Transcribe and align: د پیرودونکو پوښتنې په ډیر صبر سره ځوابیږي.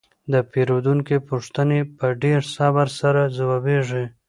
د 0.31 0.33
پیرودونکو 0.51 1.15
پوښتنې 1.29 1.79
په 1.97 2.05
ډیر 2.23 2.39
صبر 2.55 2.87
سره 2.99 3.21
ځوابیږي. 3.37 4.05